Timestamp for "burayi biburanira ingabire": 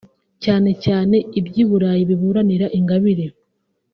1.69-3.25